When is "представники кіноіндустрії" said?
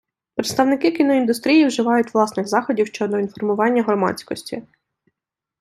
0.35-1.65